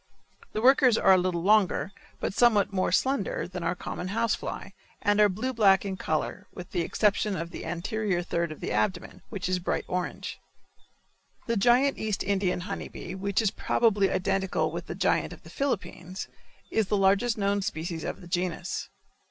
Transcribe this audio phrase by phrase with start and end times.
[0.53, 4.73] The workers are a little longer, but somewhat more slender than our common house fly,
[4.99, 8.71] and are blue black in color, with the exception of the anterior third of the
[8.71, 10.39] abdomen, which is bright orange.
[11.45, 15.51] The giant East Indian honey bee, which is probably identical with the giant of the
[15.51, 16.27] Philippines,
[16.71, 18.89] is the largest known species of the genus.